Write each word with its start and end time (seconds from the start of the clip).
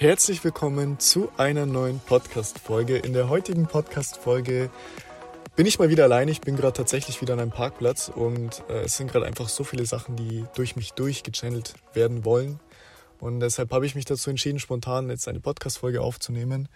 Herzlich 0.00 0.44
willkommen 0.44 1.00
zu 1.00 1.28
einer 1.38 1.66
neuen 1.66 1.98
Podcast-Folge. 1.98 2.98
In 2.98 3.14
der 3.14 3.28
heutigen 3.28 3.66
Podcast-Folge 3.66 4.70
bin 5.56 5.66
ich 5.66 5.80
mal 5.80 5.88
wieder 5.88 6.04
allein. 6.04 6.28
Ich 6.28 6.40
bin 6.40 6.54
gerade 6.54 6.74
tatsächlich 6.74 7.20
wieder 7.20 7.32
an 7.32 7.40
einem 7.40 7.50
Parkplatz 7.50 8.08
und 8.08 8.62
äh, 8.68 8.82
es 8.84 8.96
sind 8.96 9.10
gerade 9.10 9.26
einfach 9.26 9.48
so 9.48 9.64
viele 9.64 9.84
Sachen, 9.86 10.14
die 10.14 10.44
durch 10.54 10.76
mich 10.76 10.92
durchgechannelt 10.92 11.74
werden 11.94 12.24
wollen. 12.24 12.60
Und 13.18 13.40
deshalb 13.40 13.72
habe 13.72 13.86
ich 13.86 13.96
mich 13.96 14.04
dazu 14.04 14.30
entschieden, 14.30 14.60
spontan 14.60 15.10
jetzt 15.10 15.26
eine 15.26 15.40
Podcast-Folge 15.40 16.00
aufzunehmen. 16.00 16.68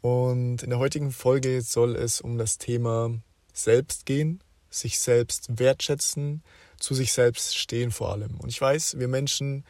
Und 0.00 0.62
in 0.62 0.70
der 0.70 0.78
heutigen 0.78 1.12
Folge 1.12 1.60
soll 1.60 1.94
es 1.94 2.22
um 2.22 2.38
das 2.38 2.56
Thema 2.56 3.10
Selbst 3.52 4.06
gehen, 4.06 4.42
sich 4.70 4.98
selbst 4.98 5.58
wertschätzen, 5.58 6.42
zu 6.80 6.94
sich 6.94 7.12
selbst 7.12 7.58
stehen 7.58 7.90
vor 7.90 8.12
allem. 8.12 8.36
Und 8.38 8.48
ich 8.48 8.58
weiß, 8.58 8.98
wir 8.98 9.08
Menschen, 9.08 9.66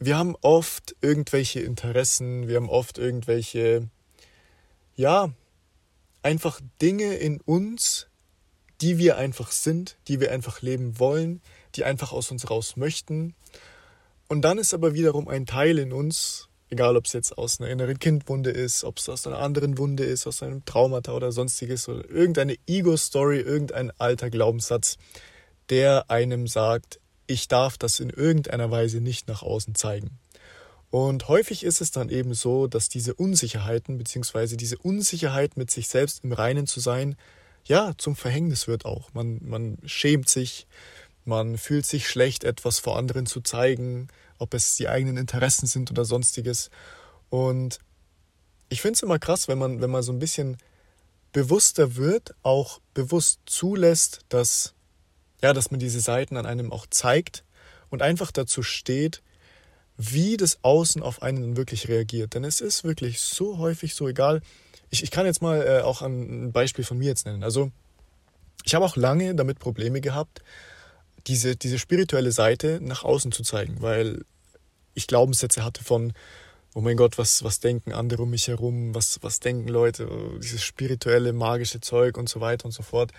wir 0.00 0.16
haben 0.16 0.34
oft 0.40 0.96
irgendwelche 1.02 1.60
Interessen, 1.60 2.48
wir 2.48 2.56
haben 2.56 2.70
oft 2.70 2.96
irgendwelche, 2.98 3.88
ja, 4.96 5.30
einfach 6.22 6.60
Dinge 6.80 7.14
in 7.14 7.40
uns, 7.42 8.08
die 8.80 8.96
wir 8.96 9.18
einfach 9.18 9.52
sind, 9.52 9.98
die 10.08 10.18
wir 10.18 10.32
einfach 10.32 10.62
leben 10.62 10.98
wollen, 10.98 11.42
die 11.74 11.84
einfach 11.84 12.12
aus 12.12 12.30
uns 12.30 12.48
raus 12.50 12.76
möchten. 12.76 13.34
Und 14.26 14.40
dann 14.42 14.58
ist 14.58 14.72
aber 14.72 14.94
wiederum 14.94 15.28
ein 15.28 15.44
Teil 15.44 15.78
in 15.78 15.92
uns, 15.92 16.48
egal 16.70 16.96
ob 16.96 17.04
es 17.04 17.12
jetzt 17.12 17.36
aus 17.36 17.60
einer 17.60 17.68
inneren 17.68 17.98
Kindwunde 17.98 18.50
ist, 18.50 18.84
ob 18.84 18.98
es 18.98 19.08
aus 19.10 19.26
einer 19.26 19.38
anderen 19.38 19.76
Wunde 19.76 20.04
ist, 20.04 20.26
aus 20.26 20.42
einem 20.42 20.64
Traumata 20.64 21.12
oder 21.12 21.30
sonstiges 21.30 21.88
oder 21.90 22.08
irgendeine 22.08 22.56
Ego-Story, 22.66 23.40
irgendein 23.40 23.90
alter 23.98 24.30
Glaubenssatz, 24.30 24.96
der 25.68 26.10
einem 26.10 26.46
sagt, 26.46 27.00
ich 27.30 27.48
darf 27.48 27.78
das 27.78 28.00
in 28.00 28.10
irgendeiner 28.10 28.70
Weise 28.70 29.00
nicht 29.00 29.28
nach 29.28 29.42
außen 29.42 29.74
zeigen. 29.74 30.18
Und 30.90 31.28
häufig 31.28 31.62
ist 31.62 31.80
es 31.80 31.92
dann 31.92 32.08
eben 32.08 32.34
so, 32.34 32.66
dass 32.66 32.88
diese 32.88 33.14
Unsicherheiten 33.14 33.96
bzw. 33.96 34.56
diese 34.56 34.76
Unsicherheit 34.76 35.56
mit 35.56 35.70
sich 35.70 35.88
selbst 35.88 36.24
im 36.24 36.32
Reinen 36.32 36.66
zu 36.66 36.80
sein, 36.80 37.16
ja, 37.64 37.92
zum 37.96 38.16
Verhängnis 38.16 38.66
wird 38.66 38.84
auch. 38.84 39.14
Man, 39.14 39.38
man 39.42 39.78
schämt 39.84 40.28
sich, 40.28 40.66
man 41.24 41.58
fühlt 41.58 41.86
sich 41.86 42.08
schlecht, 42.08 42.42
etwas 42.42 42.80
vor 42.80 42.98
anderen 42.98 43.26
zu 43.26 43.40
zeigen, 43.40 44.08
ob 44.38 44.54
es 44.54 44.76
die 44.76 44.88
eigenen 44.88 45.16
Interessen 45.16 45.66
sind 45.66 45.90
oder 45.90 46.04
sonstiges. 46.04 46.70
Und 47.28 47.78
ich 48.68 48.80
finde 48.80 48.94
es 48.94 49.02
immer 49.02 49.20
krass, 49.20 49.46
wenn 49.46 49.58
man, 49.58 49.80
wenn 49.80 49.90
man 49.90 50.02
so 50.02 50.12
ein 50.12 50.18
bisschen 50.18 50.56
bewusster 51.32 51.94
wird, 51.94 52.34
auch 52.42 52.80
bewusst 52.94 53.40
zulässt, 53.46 54.22
dass 54.28 54.74
ja, 55.42 55.52
dass 55.52 55.70
man 55.70 55.80
diese 55.80 56.00
Seiten 56.00 56.36
an 56.36 56.46
einem 56.46 56.72
auch 56.72 56.86
zeigt 56.88 57.44
und 57.88 58.02
einfach 58.02 58.30
dazu 58.30 58.62
steht, 58.62 59.22
wie 59.96 60.36
das 60.36 60.58
Außen 60.62 61.02
auf 61.02 61.22
einen 61.22 61.56
wirklich 61.56 61.88
reagiert. 61.88 62.34
Denn 62.34 62.44
es 62.44 62.60
ist 62.60 62.84
wirklich 62.84 63.20
so 63.20 63.58
häufig 63.58 63.94
so 63.94 64.08
egal. 64.08 64.40
Ich, 64.88 65.02
ich 65.02 65.10
kann 65.10 65.26
jetzt 65.26 65.42
mal 65.42 65.62
äh, 65.62 65.82
auch 65.82 66.02
ein 66.02 66.52
Beispiel 66.52 66.84
von 66.84 66.98
mir 66.98 67.08
jetzt 67.08 67.26
nennen. 67.26 67.44
Also 67.44 67.70
ich 68.64 68.74
habe 68.74 68.84
auch 68.84 68.96
lange 68.96 69.34
damit 69.34 69.58
Probleme 69.58 70.00
gehabt, 70.00 70.42
diese, 71.26 71.56
diese 71.56 71.78
spirituelle 71.78 72.32
Seite 72.32 72.80
nach 72.82 73.04
außen 73.04 73.32
zu 73.32 73.42
zeigen, 73.42 73.82
weil 73.82 74.24
ich 74.94 75.06
Glaubenssätze 75.06 75.64
hatte 75.64 75.84
von, 75.84 76.12
oh 76.74 76.80
mein 76.80 76.96
Gott, 76.96 77.18
was, 77.18 77.44
was 77.44 77.60
denken 77.60 77.92
andere 77.92 78.22
um 78.22 78.30
mich 78.30 78.48
herum, 78.48 78.94
was, 78.94 79.22
was 79.22 79.40
denken 79.40 79.68
Leute, 79.68 80.08
dieses 80.42 80.62
spirituelle, 80.62 81.32
magische 81.32 81.80
Zeug 81.80 82.16
und 82.16 82.28
so 82.28 82.40
weiter 82.40 82.64
und 82.64 82.72
so 82.72 82.82
fort 82.82 83.12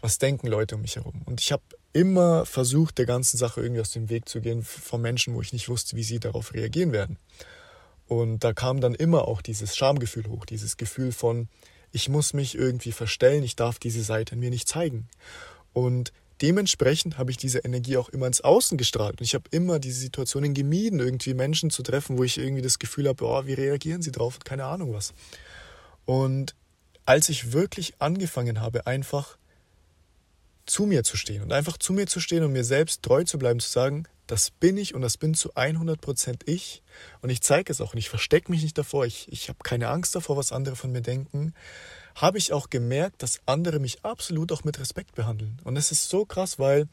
was 0.00 0.18
denken 0.18 0.46
Leute 0.46 0.76
um 0.76 0.82
mich 0.82 0.96
herum. 0.96 1.22
Und 1.26 1.40
ich 1.40 1.52
habe 1.52 1.62
immer 1.92 2.46
versucht, 2.46 2.98
der 2.98 3.06
ganzen 3.06 3.36
Sache 3.36 3.60
irgendwie 3.60 3.80
aus 3.80 3.90
dem 3.90 4.08
Weg 4.08 4.28
zu 4.28 4.40
gehen 4.40 4.62
von 4.62 5.00
Menschen, 5.00 5.34
wo 5.34 5.40
ich 5.40 5.52
nicht 5.52 5.68
wusste, 5.68 5.96
wie 5.96 6.04
sie 6.04 6.20
darauf 6.20 6.54
reagieren 6.54 6.92
werden. 6.92 7.18
Und 8.06 8.40
da 8.44 8.52
kam 8.52 8.80
dann 8.80 8.94
immer 8.94 9.28
auch 9.28 9.42
dieses 9.42 9.76
Schamgefühl 9.76 10.26
hoch, 10.28 10.44
dieses 10.44 10.76
Gefühl 10.76 11.12
von, 11.12 11.48
ich 11.92 12.08
muss 12.08 12.32
mich 12.32 12.56
irgendwie 12.56 12.92
verstellen, 12.92 13.42
ich 13.42 13.56
darf 13.56 13.78
diese 13.78 14.02
Seite 14.02 14.36
mir 14.36 14.50
nicht 14.50 14.68
zeigen. 14.68 15.08
Und 15.72 16.12
dementsprechend 16.40 17.18
habe 17.18 17.30
ich 17.30 17.36
diese 17.36 17.60
Energie 17.60 17.96
auch 17.96 18.08
immer 18.08 18.26
ins 18.26 18.40
Außen 18.40 18.78
gestrahlt. 18.78 19.20
Und 19.20 19.24
ich 19.24 19.34
habe 19.34 19.44
immer 19.50 19.78
diese 19.78 20.00
Situationen 20.00 20.54
gemieden, 20.54 21.00
irgendwie 21.00 21.34
Menschen 21.34 21.70
zu 21.70 21.82
treffen, 21.82 22.18
wo 22.18 22.24
ich 22.24 22.38
irgendwie 22.38 22.62
das 22.62 22.78
Gefühl 22.78 23.08
habe, 23.08 23.24
oh, 23.24 23.46
wie 23.46 23.54
reagieren 23.54 24.02
sie 24.02 24.12
drauf 24.12 24.34
und 24.34 24.44
keine 24.44 24.64
Ahnung 24.64 24.92
was. 24.92 25.12
Und 26.04 26.54
als 27.06 27.28
ich 27.28 27.52
wirklich 27.52 27.94
angefangen 27.98 28.60
habe, 28.60 28.86
einfach 28.86 29.36
zu 30.70 30.86
mir 30.86 31.02
zu 31.02 31.16
stehen 31.16 31.42
und 31.42 31.52
einfach 31.52 31.76
zu 31.76 31.92
mir 31.92 32.06
zu 32.06 32.20
stehen 32.20 32.44
und 32.44 32.52
mir 32.52 32.64
selbst 32.64 33.02
treu 33.02 33.24
zu 33.24 33.38
bleiben, 33.38 33.60
zu 33.60 33.68
sagen, 33.68 34.04
das 34.26 34.52
bin 34.52 34.76
ich 34.76 34.94
und 34.94 35.02
das 35.02 35.16
bin 35.16 35.34
zu 35.34 35.54
100% 35.54 36.42
ich. 36.46 36.82
Und 37.20 37.30
ich 37.30 37.42
zeige 37.42 37.72
es 37.72 37.80
auch 37.80 37.92
und 37.92 37.98
ich 37.98 38.08
verstecke 38.08 38.50
mich 38.50 38.62
nicht 38.62 38.78
davor, 38.78 39.04
ich, 39.04 39.30
ich 39.32 39.48
habe 39.48 39.58
keine 39.64 39.88
Angst 39.88 40.14
davor, 40.14 40.36
was 40.36 40.52
andere 40.52 40.76
von 40.76 40.92
mir 40.92 41.02
denken, 41.02 41.52
habe 42.14 42.38
ich 42.38 42.52
auch 42.52 42.70
gemerkt, 42.70 43.22
dass 43.22 43.40
andere 43.46 43.80
mich 43.80 44.04
absolut 44.04 44.52
auch 44.52 44.62
mit 44.62 44.78
Respekt 44.78 45.16
behandeln. 45.16 45.60
Und 45.64 45.76
es 45.76 45.90
ist 45.90 46.08
so 46.08 46.24
krass, 46.24 46.60
weil 46.60 46.86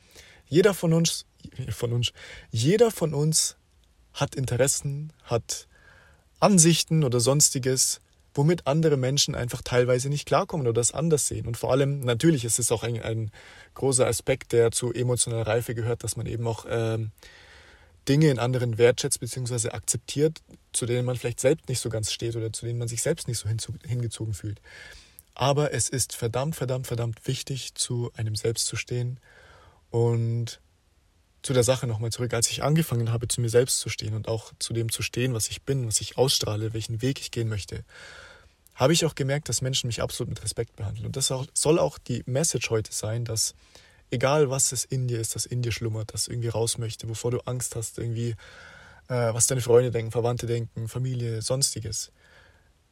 jeder 0.48 0.74
von 0.74 0.94
uns, 0.94 1.26
von 1.70 1.94
uns, 1.94 2.12
jeder 2.50 2.90
von 2.90 3.14
uns 3.14 3.58
hat 4.14 4.36
Interessen, 4.36 5.14
hat 5.24 5.68
Ansichten 6.40 7.04
oder 7.04 7.20
sonstiges 7.20 8.02
womit 8.38 8.68
andere 8.68 8.98
Menschen 8.98 9.36
einfach 9.36 9.62
teilweise 9.62 10.10
nicht 10.10 10.28
klarkommen 10.28 10.68
oder 10.68 10.80
das 10.80 10.94
anders 10.94 11.28
sehen. 11.28 11.48
Und 11.48 11.58
vor 11.58 11.72
allem, 11.72 12.02
natürlich 12.02 12.46
ist 12.46 12.60
es 12.60 12.72
auch 12.72 12.84
ein, 12.84 13.02
ein 13.02 13.32
großer 13.74 14.06
Aspekt, 14.06 14.54
der 14.54 14.72
zu 14.72 14.94
emotionaler 14.94 15.48
Reife 15.48 15.74
gehört, 15.74 16.04
dass 16.04 16.16
man 16.16 16.28
eben 16.28 16.46
auch 16.48 16.66
ähm, 16.70 17.12
Dinge 18.08 18.30
in 18.30 18.40
anderen 18.40 18.78
wertschätzt 18.78 19.20
bzw. 19.20 19.70
akzeptiert, 19.70 20.42
zu 20.72 20.86
denen 20.86 21.06
man 21.06 21.18
vielleicht 21.18 21.40
selbst 21.40 21.68
nicht 21.68 21.80
so 21.80 21.90
ganz 21.90 22.12
steht 22.12 22.36
oder 22.36 22.54
zu 22.54 22.66
denen 22.66 22.80
man 22.80 22.88
sich 22.88 23.02
selbst 23.02 23.28
nicht 23.28 23.40
so 23.40 23.50
hingezogen 23.84 24.34
fühlt. 24.34 24.62
Aber 25.34 25.74
es 25.74 25.90
ist 25.90 26.16
verdammt, 26.16 26.56
verdammt, 26.56 26.88
verdammt 26.88 27.28
wichtig, 27.28 27.76
zu 27.76 28.12
einem 28.16 28.36
selbst 28.36 28.68
zu 28.68 28.76
stehen 28.76 29.20
und 29.90 30.62
zu 31.44 31.54
der 31.54 31.64
Sache 31.64 31.88
nochmal 31.88 32.12
zurück, 32.12 32.34
als 32.34 32.50
ich 32.50 32.64
angefangen 32.64 33.12
habe, 33.12 33.28
zu 33.28 33.42
mir 33.42 33.50
selbst 33.50 33.80
zu 33.80 33.90
stehen 33.90 34.14
und 34.14 34.28
auch 34.28 34.52
zu 34.60 34.74
dem 34.74 34.92
zu 34.92 35.02
stehen, 35.02 35.34
was 35.34 35.50
ich 35.50 35.62
bin, 35.62 35.88
was 35.88 36.02
ich 36.02 36.18
ausstrahle, 36.18 36.74
welchen 36.74 37.02
Weg 37.02 37.20
ich 37.20 37.32
gehen 37.32 37.48
möchte, 37.48 37.84
habe 38.78 38.94
ich 38.94 39.06
auch 39.06 39.16
gemerkt, 39.16 39.50
dass 39.50 39.62
Menschen 39.62 39.88
mich 39.88 40.02
absolut 40.02 40.30
mit 40.30 40.44
Respekt 40.44 40.76
behandeln. 40.76 41.08
Und 41.08 41.16
das 41.16 41.34
soll 41.54 41.80
auch 41.80 41.98
die 41.98 42.24
Message 42.28 42.70
heute 42.70 42.94
sein, 42.94 43.26
dass 43.26 43.56
egal 44.12 44.52
was 44.52 44.72
es 44.72 44.86
in 44.86 45.08
dir 45.08 45.20
ist, 45.20 45.36
das 45.36 45.48
in 45.48 45.64
dir 45.64 45.72
schlummert, 45.72 46.14
das 46.14 46.28
irgendwie 46.28 46.50
raus 46.50 46.78
möchte, 46.78 47.10
wovor 47.10 47.32
du 47.32 47.40
Angst 47.40 47.76
hast, 47.76 47.98
irgendwie, 47.98 48.36
äh, 49.10 49.34
was 49.34 49.48
deine 49.48 49.62
Freunde 49.62 49.90
denken, 49.90 50.12
Verwandte 50.12 50.46
denken, 50.46 50.88
Familie, 50.88 51.42
sonstiges, 51.42 52.12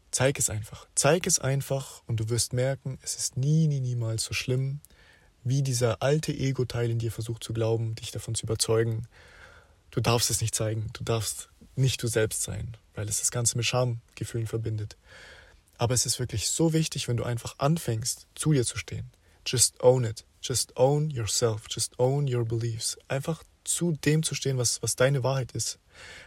zeig 0.09 0.39
es 0.39 0.49
einfach. 0.49 0.87
Zeig 0.95 1.27
es 1.27 1.37
einfach 1.37 2.01
und 2.07 2.19
du 2.19 2.29
wirst 2.29 2.51
merken, 2.51 2.97
es 3.03 3.15
ist 3.15 3.37
nie, 3.37 3.67
nie, 3.67 3.79
niemals 3.79 4.23
so 4.23 4.33
schlimm, 4.33 4.81
wie 5.43 5.61
dieser 5.61 6.01
alte 6.01 6.33
Ego-Teil 6.33 6.89
in 6.89 6.97
dir 6.97 7.11
versucht 7.11 7.43
zu 7.43 7.53
glauben, 7.53 7.93
dich 7.93 8.09
davon 8.09 8.33
zu 8.33 8.47
überzeugen. 8.47 9.07
Du 9.91 10.01
darfst 10.01 10.31
es 10.31 10.41
nicht 10.41 10.55
zeigen, 10.55 10.87
du 10.93 11.03
darfst 11.03 11.49
nicht 11.75 12.01
du 12.01 12.07
selbst 12.07 12.41
sein, 12.41 12.75
weil 12.95 13.07
es 13.07 13.19
das 13.19 13.29
Ganze 13.29 13.55
mit 13.55 13.67
Schamgefühlen 13.67 14.47
verbindet. 14.47 14.97
Aber 15.77 15.93
es 15.93 16.05
ist 16.05 16.19
wirklich 16.19 16.49
so 16.49 16.73
wichtig, 16.73 17.07
wenn 17.07 17.17
du 17.17 17.23
einfach 17.23 17.55
anfängst, 17.59 18.27
zu 18.35 18.53
dir 18.53 18.65
zu 18.65 18.77
stehen. 18.77 19.11
Just 19.45 19.81
own 19.81 20.03
it. 20.03 20.25
Just 20.41 20.77
own 20.77 21.09
yourself. 21.09 21.65
Just 21.69 21.99
own 21.99 22.33
your 22.33 22.45
beliefs. 22.45 22.97
Einfach 23.07 23.43
zu 23.63 23.93
dem 23.93 24.23
zu 24.23 24.35
stehen, 24.35 24.57
was, 24.57 24.81
was 24.81 24.95
deine 24.95 25.23
Wahrheit 25.23 25.51
ist. 25.51 25.79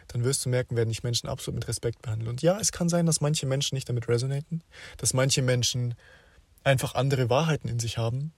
Dann 0.08 0.25
wirst 0.25 0.44
du 0.44 0.48
merken, 0.48 0.76
werden 0.76 0.88
dich 0.88 1.03
Menschen 1.03 1.28
absolut 1.28 1.60
mit 1.60 1.69
Respekt 1.69 2.03
behandeln. 2.03 2.28
Und 2.28 2.42
ja, 2.42 2.58
es 2.58 2.72
kann 2.72 2.88
sein, 2.88 3.06
dass 3.06 3.20
manche 3.20 3.47
Menschen 3.47 3.75
nicht 3.75 3.88
damit 3.88 4.08
resonaten, 4.08 4.62
dass 4.97 5.14
manche 5.14 5.42
Menschen 5.42 5.94
einfach 6.64 6.94
andere 6.94 7.31
Wahrheiten 7.31 7.69
in 7.69 7.78
sich 7.78 7.98
haben. 7.98 8.32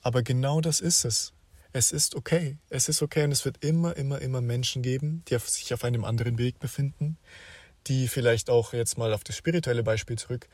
Aber 0.00 0.22
genau 0.22 0.60
das 0.60 0.80
ist 0.80 1.04
es. 1.04 1.32
Es 1.72 1.92
ist 1.92 2.14
okay. 2.14 2.58
Es 2.70 2.88
ist 2.88 3.02
okay 3.02 3.24
und 3.24 3.32
es 3.32 3.44
wird 3.44 3.62
immer, 3.62 3.96
immer, 3.96 4.20
immer 4.20 4.40
Menschen 4.40 4.82
geben, 4.82 5.22
die 5.28 5.38
sich 5.38 5.74
auf 5.74 5.84
einem 5.84 6.04
anderen 6.04 6.38
Weg 6.38 6.58
befinden, 6.58 7.18
die 7.86 8.08
vielleicht 8.08 8.50
auch 8.50 8.72
jetzt 8.72 8.98
mal 8.98 9.12
auf 9.12 9.24
das 9.24 9.36
spirituelle 9.36 9.82
Beispiel 9.82 10.18
zurück 10.18 10.48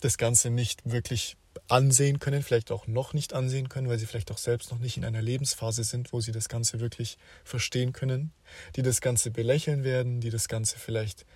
das 0.00 0.16
Ganze 0.16 0.50
nicht 0.50 0.80
wirklich 0.90 1.36
ansehen 1.68 2.18
können, 2.18 2.42
vielleicht 2.42 2.70
auch 2.70 2.86
noch 2.86 3.12
nicht 3.12 3.32
ansehen 3.32 3.68
können, 3.68 3.88
weil 3.88 3.98
sie 3.98 4.06
vielleicht 4.06 4.30
auch 4.30 4.38
selbst 4.38 4.70
noch 4.70 4.78
nicht 4.78 4.96
in 4.96 5.04
einer 5.04 5.22
Lebensphase 5.22 5.84
sind, 5.84 6.12
wo 6.12 6.20
sie 6.20 6.32
das 6.32 6.48
Ganze 6.48 6.80
wirklich 6.80 7.18
verstehen 7.44 7.92
können, 7.92 8.32
die 8.76 8.82
das 8.82 9.00
Ganze 9.00 9.30
belächeln 9.30 9.84
werden, 9.84 10.20
die 10.20 10.30
das 10.30 10.48
Ganze 10.48 10.78
vielleicht 10.78 11.26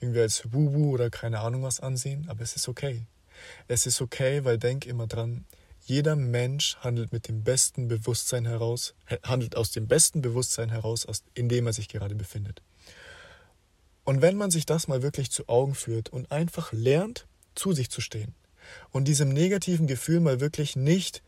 irgendwie 0.00 0.20
als 0.20 0.52
Wubu 0.52 0.90
oder 0.90 1.10
keine 1.10 1.40
Ahnung 1.40 1.62
was 1.62 1.80
ansehen, 1.80 2.26
aber 2.28 2.42
es 2.42 2.56
ist 2.56 2.68
okay. 2.68 3.06
Es 3.68 3.86
ist 3.86 4.00
okay, 4.00 4.44
weil 4.44 4.58
denk 4.58 4.86
immer 4.86 5.06
dran, 5.06 5.44
jeder 5.86 6.16
Mensch 6.16 6.76
handelt 6.76 7.12
mit 7.12 7.28
dem 7.28 7.42
besten 7.42 7.88
Bewusstsein 7.88 8.46
heraus, 8.46 8.94
handelt 9.22 9.56
aus 9.56 9.70
dem 9.70 9.86
besten 9.86 10.22
Bewusstsein 10.22 10.70
heraus, 10.70 11.06
in 11.34 11.48
dem 11.48 11.66
er 11.66 11.72
sich 11.72 11.88
gerade 11.88 12.14
befindet. 12.14 12.62
Und 14.04 14.20
wenn 14.22 14.36
man 14.36 14.50
sich 14.50 14.66
das 14.66 14.86
mal 14.86 15.02
wirklich 15.02 15.30
zu 15.30 15.48
Augen 15.48 15.74
führt 15.74 16.10
und 16.10 16.30
einfach 16.30 16.72
lernt, 16.72 17.26
zu 17.54 17.72
sich 17.72 17.90
zu 17.90 18.00
stehen 18.00 18.34
und 18.90 19.04
diesem 19.08 19.30
negativen 19.30 19.86
Gefühl 19.86 20.20
mal 20.20 20.40
wirklich 20.40 20.76
nicht, 20.76 21.22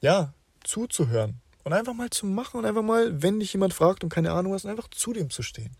ja, 0.00 0.32
zuzuhören 0.64 1.40
und 1.64 1.72
einfach 1.72 1.94
mal 1.94 2.10
zu 2.10 2.26
machen 2.26 2.58
und 2.58 2.64
einfach 2.64 2.82
mal, 2.82 3.22
wenn 3.22 3.40
dich 3.40 3.52
jemand 3.52 3.74
fragt 3.74 4.04
und 4.04 4.10
keine 4.10 4.32
Ahnung 4.32 4.52
hast, 4.52 4.66
einfach 4.66 4.88
zu 4.88 5.12
dem 5.12 5.30
zu 5.30 5.42
stehen. 5.42 5.76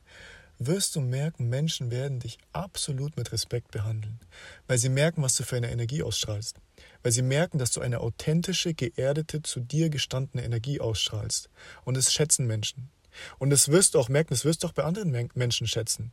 wirst 0.60 0.96
du 0.96 1.00
merken, 1.00 1.49
Menschen 1.49 1.93
werden 1.93 2.19
dich 2.19 2.38
absolut 2.52 3.16
mit 3.16 3.31
Respekt 3.31 3.70
behandeln, 3.70 4.19
weil 4.66 4.76
sie 4.76 4.88
merken, 4.88 5.22
was 5.22 5.37
du 5.37 5.44
für 5.44 5.56
eine 5.56 5.70
Energie 5.70 6.02
ausstrahlst, 6.02 6.56
weil 7.02 7.12
sie 7.12 7.22
merken, 7.22 7.58
dass 7.58 7.70
du 7.70 7.81
eine 7.81 8.00
authentische, 8.00 8.75
geerdete, 8.75 9.43
zu 9.43 9.60
dir 9.60 9.88
gestandene 9.88 10.44
Energie 10.44 10.81
ausstrahlst. 10.81 11.49
Und 11.84 11.96
es 11.96 12.12
schätzen 12.12 12.46
Menschen. 12.46 12.90
Und 13.38 13.50
das 13.50 13.69
wirst 13.69 13.94
du 13.94 13.99
auch 13.99 14.08
merken, 14.08 14.31
das 14.31 14.44
wirst 14.44 14.62
du 14.62 14.66
auch 14.66 14.72
bei 14.72 14.84
anderen 14.84 15.31
Menschen 15.34 15.66
schätzen. 15.66 16.12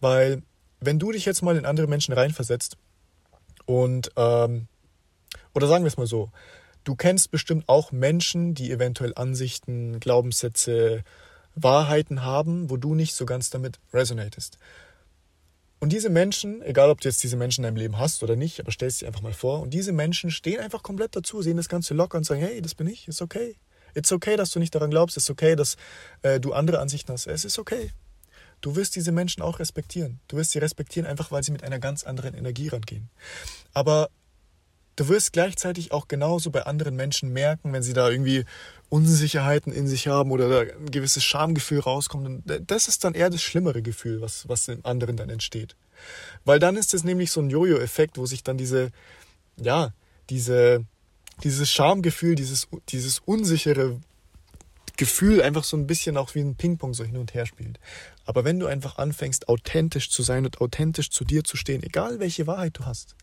Weil 0.00 0.42
wenn 0.80 0.98
du 0.98 1.12
dich 1.12 1.24
jetzt 1.24 1.42
mal 1.42 1.56
in 1.56 1.66
andere 1.66 1.86
Menschen 1.86 2.14
reinversetzt 2.14 2.76
und, 3.64 4.10
ähm, 4.16 4.68
oder 5.54 5.66
sagen 5.66 5.84
wir 5.84 5.88
es 5.88 5.96
mal 5.96 6.06
so, 6.06 6.30
du 6.84 6.94
kennst 6.94 7.30
bestimmt 7.30 7.68
auch 7.68 7.92
Menschen, 7.92 8.54
die 8.54 8.70
eventuell 8.70 9.12
Ansichten, 9.16 10.00
Glaubenssätze, 10.00 11.02
Wahrheiten 11.54 12.22
haben, 12.22 12.70
wo 12.70 12.76
du 12.76 12.94
nicht 12.94 13.14
so 13.14 13.26
ganz 13.26 13.50
damit 13.50 13.78
resonatest. 13.92 14.58
Und 15.78 15.92
diese 15.92 16.10
Menschen, 16.10 16.62
egal 16.62 16.90
ob 16.90 17.00
du 17.00 17.08
jetzt 17.08 17.22
diese 17.22 17.36
Menschen 17.36 17.62
in 17.62 17.68
deinem 17.68 17.76
Leben 17.76 17.98
hast 17.98 18.22
oder 18.22 18.36
nicht, 18.36 18.60
aber 18.60 18.72
stell 18.72 18.88
es 18.88 18.98
dir 18.98 19.06
einfach 19.06 19.22
mal 19.22 19.32
vor, 19.32 19.60
und 19.60 19.70
diese 19.70 19.92
Menschen 19.92 20.30
stehen 20.30 20.60
einfach 20.60 20.82
komplett 20.82 21.14
dazu, 21.16 21.42
sehen 21.42 21.56
das 21.56 21.68
Ganze 21.68 21.94
locker 21.94 22.18
und 22.18 22.24
sagen, 22.24 22.40
hey, 22.40 22.62
das 22.62 22.74
bin 22.74 22.86
ich, 22.86 23.08
ist 23.08 23.20
okay. 23.20 23.56
It's 23.96 24.12
okay, 24.12 24.36
dass 24.36 24.50
du 24.50 24.58
nicht 24.58 24.74
daran 24.74 24.90
glaubst, 24.90 25.16
ist 25.16 25.30
okay, 25.30 25.56
dass 25.56 25.76
äh, 26.22 26.38
du 26.38 26.52
andere 26.52 26.80
Ansichten 26.80 27.12
hast, 27.12 27.26
es 27.26 27.44
ist 27.44 27.58
okay. 27.58 27.90
Du 28.60 28.76
wirst 28.76 28.96
diese 28.96 29.12
Menschen 29.12 29.42
auch 29.42 29.58
respektieren. 29.58 30.20
Du 30.28 30.36
wirst 30.36 30.52
sie 30.52 30.58
respektieren, 30.58 31.06
einfach 31.06 31.30
weil 31.30 31.42
sie 31.42 31.52
mit 31.52 31.62
einer 31.62 31.78
ganz 31.78 32.04
anderen 32.04 32.34
Energie 32.34 32.68
rangehen. 32.68 33.10
Aber 33.74 34.08
du 34.96 35.08
wirst 35.08 35.32
gleichzeitig 35.32 35.92
auch 35.92 36.08
genauso 36.08 36.50
bei 36.50 36.64
anderen 36.64 36.96
Menschen 36.96 37.32
merken, 37.32 37.72
wenn 37.72 37.82
sie 37.82 37.92
da 37.92 38.10
irgendwie 38.10 38.44
Unsicherheiten 38.88 39.72
in 39.72 39.86
sich 39.86 40.08
haben 40.08 40.30
oder 40.30 40.48
da 40.48 40.60
ein 40.74 40.90
gewisses 40.90 41.24
Schamgefühl 41.24 41.80
rauskommt. 41.80 42.42
Das 42.66 42.88
ist 42.88 43.04
dann 43.04 43.14
eher 43.14 43.30
das 43.30 43.42
schlimmere 43.42 43.82
Gefühl, 43.82 44.20
was, 44.20 44.48
was 44.48 44.68
im 44.68 44.84
anderen 44.84 45.16
dann 45.16 45.28
entsteht. 45.28 45.76
Weil 46.44 46.58
dann 46.58 46.76
ist 46.76 46.94
es 46.94 47.04
nämlich 47.04 47.30
so 47.30 47.40
ein 47.40 47.50
Jojo-Effekt, 47.50 48.16
wo 48.18 48.26
sich 48.26 48.42
dann 48.42 48.56
diese, 48.56 48.90
ja, 49.60 49.92
diese, 50.30 50.84
dieses 51.42 51.70
Schamgefühl, 51.70 52.34
dieses, 52.34 52.68
dieses 52.88 53.18
unsichere 53.20 54.00
Gefühl 54.96 55.42
einfach 55.42 55.64
so 55.64 55.76
ein 55.76 55.86
bisschen 55.86 56.16
auch 56.16 56.34
wie 56.34 56.40
ein 56.40 56.56
Ping-Pong 56.56 56.94
so 56.94 57.04
hin 57.04 57.16
und 57.16 57.34
her 57.34 57.46
spielt. 57.46 57.78
Aber 58.24 58.44
wenn 58.44 58.58
du 58.58 58.66
einfach 58.66 58.98
anfängst, 58.98 59.48
authentisch 59.48 60.10
zu 60.10 60.22
sein 60.22 60.44
und 60.44 60.60
authentisch 60.60 61.10
zu 61.10 61.24
dir 61.24 61.44
zu 61.44 61.56
stehen, 61.56 61.82
egal 61.82 62.18
welche 62.18 62.46
Wahrheit 62.46 62.78
du 62.78 62.86
hast, 62.86 63.14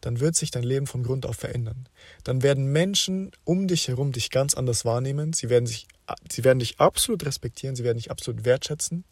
dann 0.00 0.20
wird 0.20 0.36
sich 0.36 0.50
dein 0.50 0.62
Leben 0.62 0.86
von 0.86 1.02
Grund 1.02 1.26
auf 1.26 1.36
verändern. 1.36 1.88
Dann 2.24 2.42
werden 2.42 2.70
Menschen 2.70 3.32
um 3.44 3.66
dich 3.66 3.88
herum 3.88 4.12
dich 4.12 4.30
ganz 4.30 4.54
anders 4.54 4.84
wahrnehmen. 4.84 5.32
Sie 5.32 5.48
werden, 5.48 5.66
sich, 5.66 5.88
sie 6.30 6.44
werden 6.44 6.60
dich 6.60 6.78
absolut 6.78 7.24
respektieren, 7.26 7.74
sie 7.74 7.84
werden 7.84 7.98
dich 7.98 8.10
absolut 8.10 8.44
wertschätzen. 8.44 9.04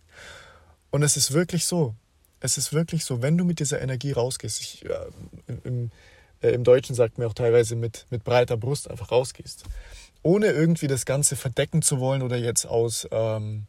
Und 0.90 1.02
es 1.02 1.16
ist 1.16 1.32
wirklich 1.32 1.64
so. 1.64 1.94
Es 2.38 2.58
ist 2.58 2.72
wirklich 2.72 3.04
so, 3.04 3.22
wenn 3.22 3.36
du 3.36 3.44
mit 3.44 3.58
dieser 3.58 3.80
Energie 3.80 4.12
rausgehst, 4.12 4.60
ich, 4.60 4.84
äh, 4.84 5.10
im, 5.64 5.90
äh, 6.46 6.52
im 6.52 6.64
Deutschen 6.64 6.94
sagt 6.94 7.18
mir 7.18 7.26
auch 7.26 7.34
teilweise 7.34 7.76
mit, 7.76 8.06
mit 8.10 8.24
breiter 8.24 8.56
Brust 8.56 8.90
einfach 8.90 9.10
rausgehst, 9.10 9.64
ohne 10.22 10.46
irgendwie 10.48 10.86
das 10.86 11.04
Ganze 11.04 11.36
verdecken 11.36 11.82
zu 11.82 12.00
wollen 12.00 12.22
oder 12.22 12.36
jetzt 12.36 12.66
aus 12.66 13.06
ähm, 13.10 13.66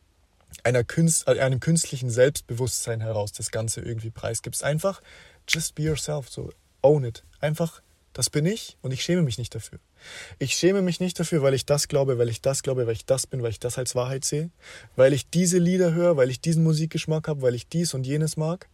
einer 0.64 0.84
Künst, 0.84 1.28
äh, 1.28 1.40
einem 1.40 1.60
künstlichen 1.60 2.10
Selbstbewusstsein 2.10 3.02
heraus 3.02 3.32
das 3.32 3.52
Ganze 3.52 3.82
irgendwie 3.82 4.10
preisgibst. 4.10 4.64
Einfach 4.64 5.02
just 5.48 5.76
be 5.76 5.84
yourself. 5.84 6.30
So 6.30 6.52
own 6.82 7.04
it. 7.04 7.24
Einfach, 7.40 7.82
das 8.14 8.30
bin 8.30 8.46
ich 8.46 8.78
und 8.82 8.92
ich 8.92 9.04
schäme 9.04 9.22
mich 9.22 9.38
nicht 9.38 9.54
dafür. 9.54 9.80
Ich 10.40 10.54
schäme 10.54 10.82
mich 10.82 11.00
nicht 11.00 11.20
dafür, 11.20 11.42
weil 11.42 11.54
ich 11.54 11.66
das 11.66 11.88
glaube, 11.88 12.18
weil 12.18 12.30
ich 12.30 12.42
das 12.42 12.64
glaube, 12.64 12.86
weil 12.86 12.94
ich 12.94 13.06
das 13.06 13.28
bin, 13.28 13.42
weil 13.42 13.52
ich 13.52 13.60
das 13.60 13.78
als 13.78 13.96
Wahrheit 13.96 14.26
sehe, 14.26 14.50
weil 14.96 15.14
ich 15.14 15.30
diese 15.30 15.58
Lieder 15.58 15.94
höre, 15.94 16.18
weil 16.18 16.30
ich 16.30 16.40
diesen 16.40 16.64
Musikgeschmack 16.64 17.28
habe, 17.28 17.42
weil 17.42 17.56
ich 17.56 17.68
dies 17.68 17.94
und 17.94 18.06
jenes 18.06 18.38
mag. 18.38 18.68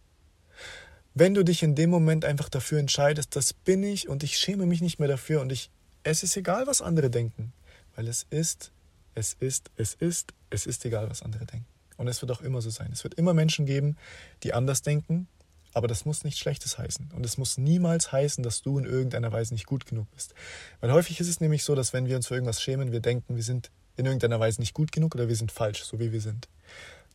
Wenn 1.14 1.34
du 1.34 1.44
dich 1.44 1.62
in 1.62 1.76
dem 1.76 1.90
Moment 1.90 2.24
einfach 2.24 2.48
dafür 2.48 2.80
entscheidest, 2.80 3.36
das 3.36 3.52
bin 3.52 3.84
ich 3.84 4.08
und 4.08 4.24
ich 4.24 4.36
schäme 4.36 4.66
mich 4.66 4.80
nicht 4.80 4.98
mehr 4.98 5.08
dafür 5.08 5.40
und 5.40 5.52
ich, 5.52 5.70
es 6.02 6.24
ist 6.24 6.36
egal, 6.36 6.66
was 6.66 6.82
andere 6.82 7.08
denken, 7.08 7.52
weil 7.94 8.08
es 8.08 8.26
ist, 8.30 8.72
es 9.14 9.36
ist, 9.38 9.70
es 9.76 9.94
ist, 9.94 10.34
es 10.50 10.66
ist 10.66 10.84
egal, 10.84 11.08
was 11.08 11.22
andere 11.22 11.46
denken. 11.46 11.66
Und 11.96 12.08
es 12.08 12.20
wird 12.20 12.32
auch 12.32 12.40
immer 12.40 12.60
so 12.60 12.70
sein. 12.70 12.90
Es 12.92 13.04
wird 13.04 13.14
immer 13.14 13.32
Menschen 13.32 13.64
geben, 13.64 13.96
die 14.42 14.54
anders 14.54 14.82
denken, 14.82 15.28
aber 15.72 15.86
das 15.86 16.04
muss 16.04 16.24
nichts 16.24 16.40
Schlechtes 16.40 16.78
heißen. 16.78 17.12
Und 17.14 17.24
es 17.24 17.38
muss 17.38 17.58
niemals 17.58 18.10
heißen, 18.10 18.42
dass 18.42 18.62
du 18.62 18.76
in 18.78 18.84
irgendeiner 18.84 19.30
Weise 19.30 19.54
nicht 19.54 19.66
gut 19.66 19.86
genug 19.86 20.10
bist. 20.10 20.34
Weil 20.80 20.92
häufig 20.92 21.20
ist 21.20 21.28
es 21.28 21.40
nämlich 21.40 21.62
so, 21.62 21.76
dass 21.76 21.92
wenn 21.92 22.06
wir 22.06 22.16
uns 22.16 22.26
für 22.26 22.34
irgendwas 22.34 22.60
schämen, 22.60 22.90
wir 22.90 23.00
denken, 23.00 23.36
wir 23.36 23.42
sind 23.44 23.70
in 23.96 24.06
irgendeiner 24.06 24.40
Weise 24.40 24.60
nicht 24.60 24.74
gut 24.74 24.90
genug 24.90 25.14
oder 25.14 25.28
wir 25.28 25.36
sind 25.36 25.52
falsch, 25.52 25.84
so 25.84 26.00
wie 26.00 26.12
wir 26.12 26.20
sind. 26.20 26.48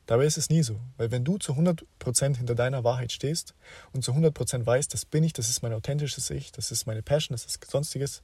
Dabei 0.10 0.26
ist 0.26 0.40
es 0.40 0.50
nie 0.50 0.64
so. 0.64 0.80
Weil 0.98 1.12
wenn 1.12 1.24
du 1.24 1.38
zu 1.38 1.54
100% 1.54 2.36
hinter 2.36 2.56
deiner 2.56 2.84
Wahrheit 2.84 3.12
stehst 3.12 3.54
und 3.94 4.04
zu 4.04 4.12
100% 4.12 4.66
weißt, 4.66 4.92
das 4.92 5.06
bin 5.06 5.24
ich, 5.24 5.34
das 5.34 5.52
ist 5.52 5.62
mein 5.62 5.72
authentisches 5.72 6.32
Ich, 6.32 6.52
das 6.52 6.72
ist 6.72 6.88
meine 6.88 7.04
Passion, 7.04 7.36
das 7.36 7.46
ist 7.46 7.64
sonstiges, 7.70 8.24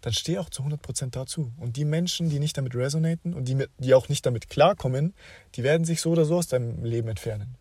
dann 0.00 0.12
steh 0.12 0.38
auch 0.38 0.50
zu 0.50 0.64
100% 0.64 1.10
dazu. 1.10 1.52
Und 1.60 1.76
die 1.76 1.84
Menschen, 1.84 2.30
die 2.30 2.40
nicht 2.40 2.58
damit 2.58 2.74
resonaten 2.74 3.32
und 3.32 3.44
die, 3.44 3.64
die 3.78 3.94
auch 3.94 4.08
nicht 4.08 4.26
damit 4.26 4.50
klarkommen, 4.50 5.14
die 5.54 5.62
werden 5.62 5.84
sich 5.84 6.00
so 6.00 6.10
oder 6.10 6.24
so 6.24 6.34
aus 6.38 6.48
deinem 6.48 6.82
Leben 6.82 7.06
entfernen. 7.06 7.58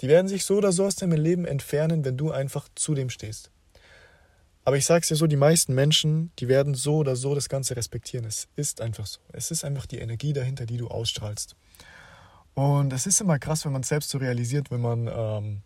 Die 0.00 0.08
werden 0.08 0.28
sich 0.28 0.46
so 0.46 0.56
oder 0.56 0.72
so 0.72 0.86
aus 0.86 0.94
deinem 0.94 1.20
Leben 1.20 1.44
entfernen, 1.44 2.02
wenn 2.02 2.16
du 2.16 2.30
einfach 2.30 2.66
zu 2.76 2.94
dem 2.94 3.10
stehst. 3.10 3.50
Aber 4.64 4.78
ich 4.78 4.86
sage 4.86 5.02
es 5.02 5.08
dir 5.08 5.16
so, 5.16 5.26
die 5.26 5.36
meisten 5.36 5.74
Menschen, 5.74 6.32
die 6.38 6.48
werden 6.48 6.72
so 6.72 6.96
oder 6.96 7.14
so 7.14 7.34
das 7.34 7.50
Ganze 7.50 7.76
respektieren. 7.76 8.24
Es 8.24 8.48
ist 8.56 8.80
einfach 8.80 9.04
so. 9.04 9.20
Es 9.34 9.50
ist 9.50 9.64
einfach 9.64 9.84
die 9.84 9.98
Energie 9.98 10.32
dahinter, 10.32 10.64
die 10.64 10.78
du 10.78 10.88
ausstrahlst. 10.88 11.56
Und 12.56 12.90
es 12.94 13.06
ist 13.06 13.20
immer 13.20 13.38
krass, 13.38 13.66
wenn 13.66 13.72
man 13.72 13.82
es 13.82 13.88
selbst 13.88 14.08
so 14.08 14.16
realisiert, 14.16 14.70
wenn 14.70 14.80
man, 14.80 15.08
ähm, 15.08 15.62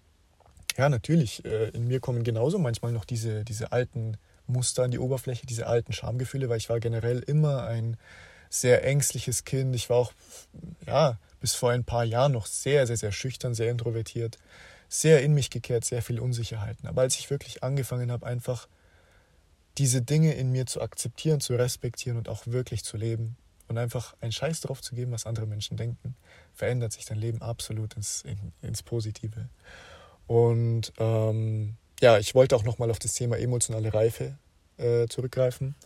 ja 0.76 0.88
natürlich, 0.88 1.44
äh, 1.44 1.68
in 1.68 1.86
mir 1.86 2.00
kommen 2.00 2.24
genauso 2.24 2.58
manchmal 2.58 2.90
noch 2.90 3.04
diese, 3.04 3.44
diese 3.44 3.70
alten 3.70 4.16
Muster 4.48 4.82
an 4.82 4.90
die 4.90 4.98
Oberfläche, 4.98 5.46
diese 5.46 5.68
alten 5.68 5.92
Schamgefühle, 5.92 6.48
weil 6.48 6.58
ich 6.58 6.68
war 6.68 6.80
generell 6.80 7.20
immer 7.20 7.62
ein 7.62 7.96
sehr 8.48 8.84
ängstliches 8.84 9.44
Kind. 9.44 9.76
Ich 9.76 9.88
war 9.88 9.98
auch, 9.98 10.12
ja, 10.84 11.16
bis 11.38 11.54
vor 11.54 11.70
ein 11.70 11.84
paar 11.84 12.02
Jahren 12.02 12.32
noch 12.32 12.46
sehr, 12.46 12.88
sehr, 12.88 12.96
sehr 12.96 13.12
schüchtern, 13.12 13.54
sehr 13.54 13.70
introvertiert, 13.70 14.38
sehr 14.88 15.22
in 15.22 15.32
mich 15.32 15.50
gekehrt, 15.50 15.84
sehr 15.84 16.02
viele 16.02 16.22
Unsicherheiten. 16.22 16.88
Aber 16.88 17.02
als 17.02 17.16
ich 17.20 17.30
wirklich 17.30 17.62
angefangen 17.62 18.10
habe, 18.10 18.26
einfach 18.26 18.66
diese 19.78 20.02
Dinge 20.02 20.34
in 20.34 20.50
mir 20.50 20.66
zu 20.66 20.80
akzeptieren, 20.80 21.40
zu 21.40 21.54
respektieren 21.54 22.18
und 22.18 22.28
auch 22.28 22.48
wirklich 22.48 22.82
zu 22.82 22.96
leben 22.96 23.36
und 23.70 23.78
einfach 23.78 24.14
einen 24.20 24.32
Scheiß 24.32 24.60
drauf 24.60 24.82
zu 24.82 24.94
geben, 24.94 25.12
was 25.12 25.26
andere 25.26 25.46
Menschen 25.46 25.76
denken, 25.76 26.16
verändert 26.52 26.92
sich 26.92 27.04
dein 27.04 27.18
Leben 27.18 27.40
absolut 27.40 27.94
ins, 27.94 28.22
in, 28.22 28.52
ins 28.62 28.82
Positive. 28.82 29.48
Und 30.26 30.92
ähm, 30.98 31.76
ja, 32.00 32.18
ich 32.18 32.34
wollte 32.34 32.56
auch 32.56 32.64
nochmal 32.64 32.90
auf 32.90 32.98
das 32.98 33.14
Thema 33.14 33.38
emotionale 33.38 33.94
Reife 33.94 34.36
äh, 34.76 35.06
zurückgreifen, 35.06 35.76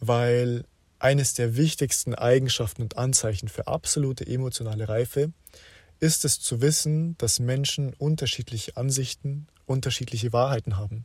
weil 0.00 0.64
eines 1.00 1.34
der 1.34 1.56
wichtigsten 1.56 2.14
Eigenschaften 2.14 2.82
und 2.82 2.96
Anzeichen 2.96 3.48
für 3.48 3.66
absolute 3.66 4.26
emotionale 4.26 4.88
Reife 4.88 5.32
ist 6.00 6.24
es 6.24 6.40
zu 6.40 6.60
wissen, 6.60 7.16
dass 7.18 7.40
Menschen 7.40 7.94
unterschiedliche 7.94 8.76
Ansichten, 8.76 9.48
unterschiedliche 9.66 10.32
Wahrheiten 10.32 10.76
haben. 10.76 11.04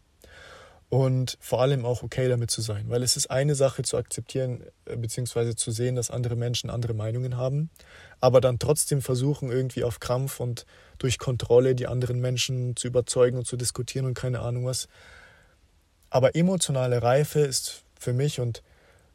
Und 0.93 1.39
vor 1.41 1.59
allem 1.59 1.88
auch 1.88 2.03
okay 2.03 2.29
damit 2.29 2.51
zu 2.51 2.62
sein. 2.62 2.88
Weil 2.88 3.01
es 3.01 3.17
ist 3.17 3.31
eine 3.31 3.55
Sache 3.55 3.81
zu 3.81 3.97
akzeptieren 3.97 4.63
äh, 4.85 4.95
bzw. 4.95 5.55
zu 5.55 5.71
sehen, 5.71 5.95
dass 5.95 6.12
andere 6.12 6.35
Menschen 6.35 6.69
andere 6.69 6.93
Meinungen 6.93 7.35
haben, 7.35 7.71
aber 8.21 8.41
dann 8.41 8.59
trotzdem 8.59 9.01
versuchen, 9.01 9.50
irgendwie 9.50 9.83
auf 9.83 10.00
Krampf 10.00 10.39
und 10.39 10.67
durch 11.00 11.17
Kontrolle 11.17 11.73
die 11.73 11.88
anderen 11.88 12.19
Menschen 12.19 12.75
zu 12.75 12.85
überzeugen 12.85 13.39
und 13.39 13.47
zu 13.47 13.57
diskutieren 13.57 14.05
und 14.05 14.13
keine 14.13 14.41
Ahnung 14.41 14.67
was. 14.67 14.88
Aber 16.12 16.35
emotionale 16.35 17.01
Reife 17.01 17.39
ist 17.39 17.81
für 18.00 18.13
mich 18.13 18.39
und 18.39 18.62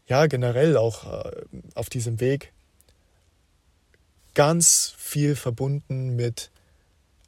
ja 0.08 0.26
generell 0.26 0.76
auch 0.76 1.26
äh, 1.26 1.30
auf 1.76 1.88
diesem 1.90 2.18
Weg 2.18 2.52
ganz 4.35 4.94
viel 4.99 5.37
verbunden 5.37 6.16
mit 6.16 6.50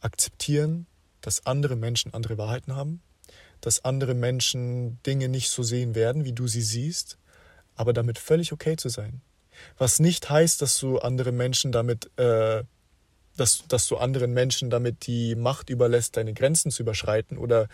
akzeptieren, 0.00 0.88
dass 1.20 1.46
andere 1.46 1.76
Menschen 1.76 2.14
andere 2.14 2.36
Wahrheiten 2.36 2.74
haben, 2.74 3.00
dass 3.60 3.84
andere 3.84 4.14
Menschen 4.14 5.02
Dinge 5.04 5.28
nicht 5.28 5.50
so 5.50 5.62
sehen 5.62 5.94
werden, 5.94 6.24
wie 6.24 6.32
du 6.32 6.46
sie 6.46 6.62
siehst, 6.62 7.18
aber 7.74 7.92
damit 7.92 8.18
völlig 8.18 8.52
okay 8.52 8.76
zu 8.76 8.88
sein. 8.88 9.20
Was 9.78 10.00
nicht 10.00 10.30
heißt, 10.30 10.62
dass 10.62 10.78
du 10.78 10.98
andere 10.98 11.32
Menschen 11.32 11.72
damit, 11.72 12.10
äh, 12.18 12.64
dass, 13.36 13.64
dass 13.68 13.88
du 13.88 13.96
anderen 13.96 14.32
Menschen 14.32 14.70
damit 14.70 15.06
die 15.06 15.34
Macht 15.34 15.70
überlässt, 15.70 16.16
deine 16.16 16.34
Grenzen 16.34 16.70
zu 16.70 16.82
überschreiten 16.82 17.38
oder 17.38 17.68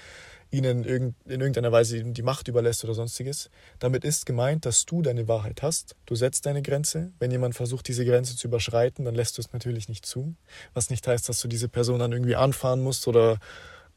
ihnen 0.51 0.85
in 0.85 1.15
irgendeiner 1.27 1.73
Weise 1.73 2.03
die 2.03 2.23
Macht 2.23 2.49
überlässt 2.49 2.85
oder 2.85 2.95
sonstiges. 2.95 3.51
Damit 3.79 4.05
ist 4.05 4.27
gemeint, 4.27 4.65
dass 4.65 4.87
du 4.87 5.03
deine 5.03 5.27
Wahrheit 5.27 5.63
hast. 5.63 5.97
Du 6.07 6.15
setzt 6.15 6.47
deine 6.47 6.63
Grenze. 6.63 7.13
Wenn 7.19 7.31
jemand 7.31 7.55
versucht, 7.55 7.89
diese 7.89 8.05
Grenze 8.05 8.37
zu 8.37 8.47
überschreiten, 8.47 9.05
dann 9.05 9.15
lässt 9.15 9.39
du 9.39 9.43
es 9.43 9.53
natürlich 9.53 9.89
nicht 9.89 10.07
zu. 10.07 10.35
Was 10.73 10.91
nicht 10.91 11.07
heißt, 11.07 11.29
dass 11.29 11.41
du 11.41 11.49
diese 11.49 11.69
Person 11.69 11.99
dann 11.99 12.13
irgendwie 12.13 12.37
anfahren 12.37 12.81
musst 12.81 13.09
oder 13.09 13.39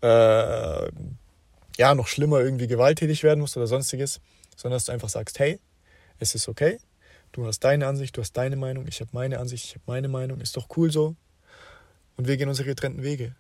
äh, 0.02 0.90
ja, 1.80 1.96
noch 1.96 2.08
schlimmer 2.08 2.42
irgendwie 2.42 2.68
gewalttätig 2.68 3.24
werden 3.24 3.40
musst 3.40 3.56
oder 3.56 3.66
sonstiges, 3.66 4.20
sondern 4.58 4.76
dass 4.76 4.86
du 4.86 4.92
einfach 4.92 5.08
sagst, 5.08 5.40
hey, 5.40 5.62
es 6.20 6.36
ist 6.36 6.50
okay. 6.50 6.78
Du 7.32 7.46
hast 7.48 7.62
deine 7.62 7.88
Ansicht, 7.88 8.18
du 8.18 8.22
hast 8.22 8.34
deine 8.34 8.58
Meinung, 8.58 8.86
ich 8.86 9.00
habe 9.00 9.12
meine 9.14 9.40
Ansicht, 9.40 9.64
ich 9.64 9.76
habe 9.76 9.84
meine 9.88 10.10
Meinung, 10.10 10.42
ist 10.42 10.58
doch 10.58 10.68
cool 10.76 10.92
so. 10.92 11.16
und 12.18 12.28
wir 12.28 12.36
gehen 12.36 12.50
unsere 12.50 12.68
getrennten 12.68 13.02
Wege. 13.02 13.34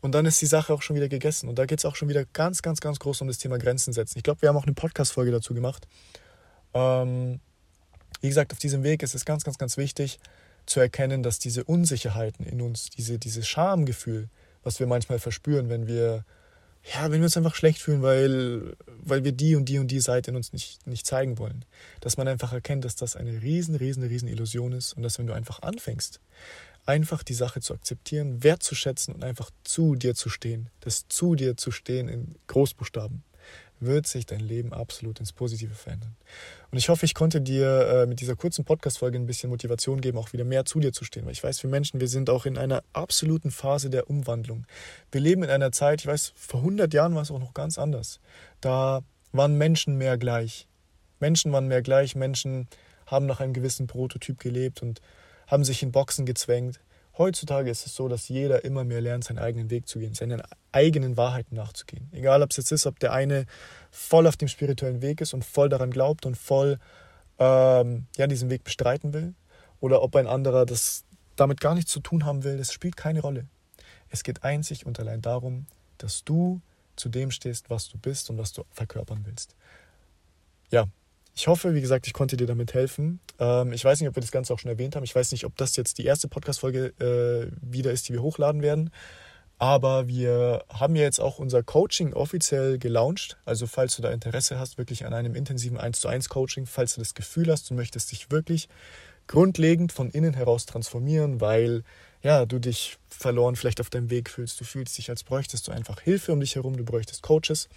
Und 0.00 0.12
dann 0.12 0.26
ist 0.26 0.40
die 0.40 0.46
Sache 0.46 0.72
auch 0.72 0.82
schon 0.82 0.94
wieder 0.94 1.08
gegessen. 1.08 1.48
Und 1.48 1.58
da 1.58 1.66
geht 1.66 1.80
es 1.80 1.84
auch 1.84 1.96
schon 1.96 2.08
wieder 2.08 2.24
ganz, 2.32 2.62
ganz, 2.62 2.80
ganz 2.80 3.00
groß 3.00 3.20
um 3.22 3.28
das 3.28 3.38
Thema 3.38 3.58
Grenzen 3.58 3.92
setzen. 3.92 4.16
Ich 4.18 4.22
glaube, 4.22 4.42
wir 4.42 4.48
haben 4.48 4.56
auch 4.56 4.66
eine 4.66 4.74
Podcast-Folge 4.74 5.32
dazu 5.32 5.52
gemacht. 5.52 5.88
Ähm, 6.74 7.40
wie 8.20 8.28
gesagt, 8.28 8.52
auf 8.52 8.60
diesem 8.60 8.84
Weg 8.84 9.02
ist 9.02 9.16
es 9.16 9.24
ganz, 9.24 9.42
ganz, 9.42 9.58
ganz 9.58 9.76
wichtig 9.76 10.20
zu 10.66 10.78
erkennen, 10.78 11.24
dass 11.24 11.40
diese 11.40 11.64
Unsicherheiten 11.64 12.46
in 12.46 12.60
uns, 12.60 12.90
diese, 12.90 13.18
dieses 13.18 13.48
Schamgefühl, 13.48 14.28
was 14.62 14.78
wir 14.78 14.86
manchmal 14.86 15.18
verspüren, 15.18 15.68
wenn 15.68 15.88
wir, 15.88 16.24
ja, 16.84 17.10
wenn 17.10 17.20
wir 17.20 17.24
uns 17.24 17.36
einfach 17.36 17.54
schlecht 17.54 17.78
fühlen, 17.78 18.02
weil, 18.02 18.76
weil 18.86 19.24
wir 19.24 19.32
die 19.32 19.54
und 19.54 19.66
die 19.66 19.78
und 19.78 19.88
die 19.88 20.00
Seite 20.00 20.30
in 20.30 20.36
uns 20.36 20.52
nicht, 20.52 20.84
nicht 20.86 21.06
zeigen 21.06 21.38
wollen, 21.38 21.64
dass 22.00 22.16
man 22.16 22.26
einfach 22.26 22.52
erkennt, 22.52 22.84
dass 22.84 22.96
das 22.96 23.14
eine 23.14 23.42
riesen, 23.42 23.76
riesen, 23.76 24.02
riesen 24.02 24.28
Illusion 24.28 24.72
ist 24.72 24.94
und 24.94 25.02
dass 25.02 25.18
wenn 25.18 25.26
du 25.26 25.32
einfach 25.32 25.62
anfängst, 25.62 26.20
einfach 26.84 27.22
die 27.22 27.34
Sache 27.34 27.60
zu 27.60 27.74
akzeptieren, 27.74 28.42
wertzuschätzen 28.42 29.14
und 29.14 29.22
einfach 29.22 29.50
zu 29.62 29.94
dir 29.94 30.16
zu 30.16 30.28
stehen, 30.28 30.70
das 30.80 31.06
zu 31.08 31.36
dir 31.36 31.56
zu 31.56 31.70
stehen 31.70 32.08
in 32.08 32.34
Großbuchstaben, 32.48 33.22
wird 33.84 34.06
sich 34.06 34.26
dein 34.26 34.40
Leben 34.40 34.72
absolut 34.72 35.20
ins 35.20 35.32
Positive 35.32 35.74
verändern. 35.74 36.14
Und 36.70 36.78
ich 36.78 36.88
hoffe, 36.88 37.04
ich 37.04 37.14
konnte 37.14 37.40
dir 37.40 38.02
äh, 38.02 38.06
mit 38.06 38.20
dieser 38.20 38.36
kurzen 38.36 38.64
Podcast-Folge 38.64 39.18
ein 39.18 39.26
bisschen 39.26 39.50
Motivation 39.50 40.00
geben, 40.00 40.18
auch 40.18 40.32
wieder 40.32 40.44
mehr 40.44 40.64
zu 40.64 40.80
dir 40.80 40.92
zu 40.92 41.04
stehen. 41.04 41.26
Weil 41.26 41.32
ich 41.32 41.44
weiß, 41.44 41.62
wir 41.62 41.70
Menschen, 41.70 42.00
wir 42.00 42.08
sind 42.08 42.30
auch 42.30 42.46
in 42.46 42.56
einer 42.56 42.82
absoluten 42.92 43.50
Phase 43.50 43.90
der 43.90 44.08
Umwandlung. 44.08 44.66
Wir 45.10 45.20
leben 45.20 45.42
in 45.42 45.50
einer 45.50 45.72
Zeit, 45.72 46.00
ich 46.00 46.06
weiß, 46.06 46.32
vor 46.36 46.60
100 46.60 46.94
Jahren 46.94 47.14
war 47.14 47.22
es 47.22 47.30
auch 47.30 47.40
noch 47.40 47.54
ganz 47.54 47.78
anders. 47.78 48.20
Da 48.60 49.02
waren 49.32 49.58
Menschen 49.58 49.96
mehr 49.96 50.16
gleich. 50.16 50.68
Menschen 51.20 51.52
waren 51.52 51.68
mehr 51.68 51.82
gleich, 51.82 52.14
Menschen 52.14 52.68
haben 53.06 53.26
nach 53.26 53.40
einem 53.40 53.52
gewissen 53.52 53.86
Prototyp 53.86 54.38
gelebt 54.38 54.82
und 54.82 55.00
haben 55.46 55.64
sich 55.64 55.82
in 55.82 55.92
Boxen 55.92 56.26
gezwängt. 56.26 56.80
Heutzutage 57.18 57.70
ist 57.70 57.86
es 57.86 57.94
so, 57.94 58.08
dass 58.08 58.28
jeder 58.28 58.64
immer 58.64 58.84
mehr 58.84 59.00
lernt, 59.00 59.24
seinen 59.24 59.38
eigenen 59.38 59.70
Weg 59.70 59.86
zu 59.86 59.98
gehen, 59.98 60.14
seinen 60.14 60.42
eigenen 60.72 61.16
Wahrheiten 61.16 61.56
nachzugehen. 61.56 62.08
Egal, 62.12 62.42
ob 62.42 62.50
es 62.50 62.56
jetzt 62.56 62.72
ist, 62.72 62.86
ob 62.86 62.98
der 62.98 63.12
eine 63.12 63.46
voll 63.90 64.26
auf 64.26 64.36
dem 64.36 64.48
spirituellen 64.48 65.02
Weg 65.02 65.20
ist 65.20 65.34
und 65.34 65.44
voll 65.44 65.68
daran 65.68 65.90
glaubt 65.90 66.24
und 66.24 66.36
voll 66.36 66.78
ähm, 67.38 68.06
ja, 68.16 68.26
diesen 68.26 68.48
Weg 68.48 68.64
bestreiten 68.64 69.12
will, 69.12 69.34
oder 69.80 70.02
ob 70.02 70.16
ein 70.16 70.26
anderer 70.26 70.64
das 70.64 71.04
damit 71.36 71.60
gar 71.60 71.74
nichts 71.74 71.90
zu 71.90 72.00
tun 72.00 72.24
haben 72.24 72.44
will, 72.44 72.56
das 72.56 72.72
spielt 72.72 72.96
keine 72.96 73.20
Rolle. 73.20 73.46
Es 74.08 74.22
geht 74.22 74.44
einzig 74.44 74.86
und 74.86 75.00
allein 75.00 75.22
darum, 75.22 75.66
dass 75.98 76.24
du 76.24 76.60
zu 76.96 77.08
dem 77.08 77.30
stehst, 77.30 77.70
was 77.70 77.88
du 77.88 77.98
bist 77.98 78.30
und 78.30 78.38
was 78.38 78.52
du 78.52 78.64
verkörpern 78.70 79.24
willst. 79.24 79.56
Ja, 80.70 80.86
ich 81.34 81.46
hoffe, 81.46 81.74
wie 81.74 81.80
gesagt, 81.80 82.06
ich 82.06 82.12
konnte 82.12 82.36
dir 82.36 82.46
damit 82.46 82.74
helfen. 82.74 83.20
Ähm, 83.38 83.72
ich 83.72 83.84
weiß 83.84 84.00
nicht, 84.00 84.08
ob 84.08 84.16
wir 84.16 84.20
das 84.20 84.32
Ganze 84.32 84.52
auch 84.52 84.58
schon 84.58 84.70
erwähnt 84.70 84.96
haben. 84.96 85.04
Ich 85.04 85.14
weiß 85.14 85.32
nicht, 85.32 85.44
ob 85.44 85.56
das 85.56 85.76
jetzt 85.76 85.98
die 85.98 86.04
erste 86.04 86.28
Podcast-Folge 86.28 86.92
äh, 87.00 87.52
wieder 87.62 87.90
ist, 87.90 88.08
die 88.08 88.12
wir 88.12 88.22
hochladen 88.22 88.62
werden. 88.62 88.90
Aber 89.58 90.08
wir 90.08 90.64
haben 90.68 90.96
ja 90.96 91.02
jetzt 91.02 91.20
auch 91.20 91.38
unser 91.38 91.62
Coaching 91.62 92.12
offiziell 92.14 92.78
gelauncht. 92.78 93.38
Also 93.44 93.66
falls 93.66 93.94
du 93.94 94.02
da 94.02 94.10
Interesse 94.10 94.58
hast, 94.58 94.76
wirklich 94.76 95.06
an 95.06 95.14
einem 95.14 95.34
intensiven 95.36 95.78
1 95.78 96.00
zu 96.00 96.08
1 96.08 96.28
Coaching, 96.28 96.66
falls 96.66 96.94
du 96.94 97.00
das 97.00 97.14
Gefühl 97.14 97.50
hast, 97.50 97.70
du 97.70 97.74
möchtest 97.74 98.10
dich 98.10 98.30
wirklich 98.30 98.68
grundlegend 99.28 99.92
von 99.92 100.10
innen 100.10 100.34
heraus 100.34 100.66
transformieren, 100.66 101.40
weil 101.40 101.84
ja, 102.22 102.44
du 102.44 102.58
dich 102.58 102.98
verloren 103.08 103.56
vielleicht 103.56 103.80
auf 103.80 103.88
deinem 103.88 104.10
Weg 104.10 104.30
fühlst, 104.30 104.60
du 104.60 104.64
fühlst 104.64 104.98
dich, 104.98 105.10
als 105.10 105.24
bräuchtest 105.24 105.68
du 105.68 105.72
einfach 105.72 106.00
Hilfe 106.00 106.32
um 106.32 106.40
dich 106.40 106.56
herum, 106.56 106.76
du 106.76 106.84
bräuchtest 106.84 107.22
Coaches, 107.22 107.68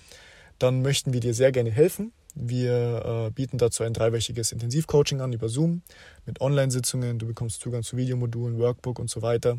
dann 0.60 0.82
möchten 0.82 1.14
wir 1.14 1.20
dir 1.20 1.34
sehr 1.34 1.52
gerne 1.52 1.72
helfen. 1.72 2.14
Wir 2.36 3.28
äh, 3.28 3.32
bieten 3.32 3.58
dazu 3.58 3.84
ein 3.84 3.94
dreiwöchiges 3.94 4.52
Intensivcoaching 4.52 5.22
an 5.22 5.34
über 5.34 5.50
Zoom 5.50 5.82
mit 6.26 6.42
Online-Sitzungen. 6.42 7.18
Du 7.18 7.26
bekommst 7.26 7.62
Zugang 7.62 7.82
zu 7.82 7.96
Videomodulen, 7.96 8.60
Workbook 8.60 9.00
und 9.00 9.10
so 9.10 9.22
weiter. 9.22 9.58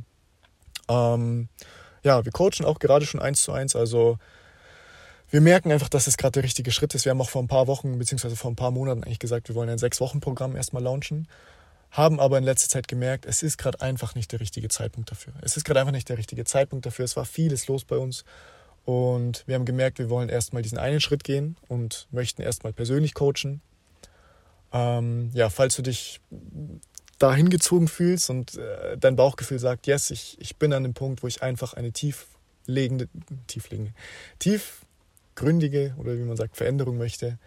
Ähm, 0.88 1.48
ja, 2.02 2.24
wir 2.24 2.32
coachen 2.32 2.64
auch 2.64 2.78
gerade 2.78 3.06
schon 3.06 3.20
eins 3.20 3.42
zu 3.42 3.52
eins. 3.52 3.74
Also 3.74 4.18
wir 5.30 5.40
merken 5.40 5.72
einfach, 5.72 5.88
dass 5.88 6.06
es 6.06 6.16
gerade 6.16 6.32
der 6.32 6.44
richtige 6.44 6.70
Schritt 6.70 6.94
ist. 6.94 7.04
Wir 7.04 7.10
haben 7.10 7.20
auch 7.20 7.30
vor 7.30 7.42
ein 7.42 7.48
paar 7.48 7.66
Wochen, 7.66 7.98
beziehungsweise 7.98 8.36
vor 8.36 8.50
ein 8.50 8.56
paar 8.56 8.70
Monaten 8.70 9.02
eigentlich 9.02 9.18
gesagt, 9.18 9.48
wir 9.48 9.56
wollen 9.56 9.68
ein 9.68 9.78
Sechs-Wochen-Programm 9.78 10.54
erstmal 10.54 10.82
launchen. 10.82 11.26
Haben 11.90 12.20
aber 12.20 12.36
in 12.38 12.44
letzter 12.44 12.68
Zeit 12.68 12.88
gemerkt, 12.88 13.26
es 13.26 13.42
ist 13.42 13.56
gerade 13.56 13.80
einfach 13.80 14.14
nicht 14.14 14.30
der 14.32 14.40
richtige 14.40 14.68
Zeitpunkt 14.68 15.10
dafür. 15.10 15.32
Es 15.40 15.56
ist 15.56 15.64
gerade 15.64 15.80
einfach 15.80 15.92
nicht 15.92 16.08
der 16.08 16.18
richtige 16.18 16.44
Zeitpunkt 16.44 16.84
dafür. 16.84 17.04
Es 17.04 17.16
war 17.16 17.24
vieles 17.24 17.68
los 17.68 17.84
bei 17.84 17.96
uns. 17.96 18.24
Und 18.86 19.42
wir 19.48 19.56
haben 19.56 19.64
gemerkt, 19.64 19.98
wir 19.98 20.08
wollen 20.08 20.28
erstmal 20.28 20.62
diesen 20.62 20.78
einen 20.78 21.00
Schritt 21.00 21.24
gehen 21.24 21.56
und 21.66 22.06
möchten 22.12 22.40
erstmal 22.40 22.72
persönlich 22.72 23.14
coachen. 23.14 23.60
Ähm, 24.72 25.30
ja, 25.34 25.50
falls 25.50 25.74
du 25.74 25.82
dich 25.82 26.20
da 27.18 27.34
hingezogen 27.34 27.88
fühlst 27.88 28.30
und 28.30 28.54
äh, 28.54 28.96
dein 28.96 29.16
Bauchgefühl 29.16 29.58
sagt, 29.58 29.88
yes, 29.88 30.12
ich, 30.12 30.36
ich 30.40 30.56
bin 30.56 30.72
an 30.72 30.84
dem 30.84 30.94
Punkt, 30.94 31.24
wo 31.24 31.26
ich 31.26 31.42
einfach 31.42 31.74
eine 31.74 31.90
tieflegende, 31.90 33.08
tieflegende, 33.48 33.92
tiefgründige 34.38 35.96
oder 35.98 36.16
wie 36.16 36.22
man 36.22 36.36
sagt, 36.36 36.56
Veränderung 36.56 36.96
möchte, 36.96 37.38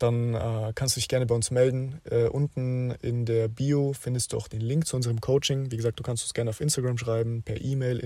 dann 0.00 0.34
äh, 0.34 0.72
kannst 0.74 0.96
du 0.96 1.00
dich 1.00 1.08
gerne 1.08 1.26
bei 1.26 1.34
uns 1.34 1.50
melden. 1.50 2.00
Äh, 2.10 2.24
unten 2.24 2.92
in 3.02 3.26
der 3.26 3.48
Bio 3.48 3.92
findest 3.92 4.32
du 4.32 4.38
auch 4.38 4.48
den 4.48 4.62
Link 4.62 4.86
zu 4.86 4.96
unserem 4.96 5.20
Coaching. 5.20 5.70
Wie 5.70 5.76
gesagt, 5.76 6.00
du 6.00 6.02
kannst 6.02 6.24
es 6.24 6.34
gerne 6.34 6.50
auf 6.50 6.60
Instagram 6.60 6.98
schreiben, 6.98 7.42
per 7.42 7.60
E-Mail 7.60 7.98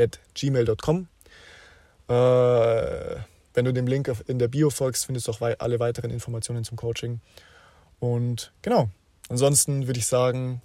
info.spirituellerwachsen.gmail.com. 0.00 1.08
Äh, 2.08 3.16
wenn 3.54 3.64
du 3.64 3.72
dem 3.72 3.86
Link 3.86 4.12
in 4.26 4.38
der 4.38 4.48
Bio 4.48 4.70
folgst, 4.70 5.06
findest 5.06 5.28
du 5.28 5.32
auch 5.32 5.40
alle 5.40 5.80
weiteren 5.80 6.10
Informationen 6.10 6.64
zum 6.64 6.76
Coaching. 6.76 7.20
Und 7.98 8.52
genau, 8.62 8.88
ansonsten 9.28 9.86
würde 9.86 9.98
ich 9.98 10.06
sagen, 10.06 10.62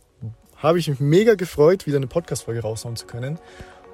habe 0.57 0.79
ich 0.79 0.87
mich 0.87 0.99
mega 0.99 1.35
gefreut, 1.35 1.85
wieder 1.85 1.97
eine 1.97 2.07
Podcast-Folge 2.07 2.61
raushauen 2.61 2.95
zu 2.95 3.05
können. 3.05 3.39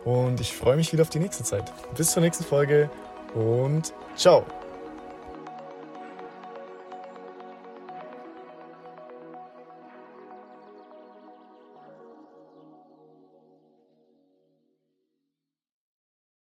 Und 0.04 0.40
ich 0.40 0.54
freue 0.54 0.76
mich 0.76 0.92
wieder 0.94 1.04
auf 1.04 1.10
die 1.10 1.20
nächste 1.20 1.44
Zeit. 1.44 1.72
Bis 1.96 2.12
zur 2.12 2.22
nächsten 2.22 2.44
Folge 2.44 2.90
und 3.34 3.94
ciao. 4.16 4.61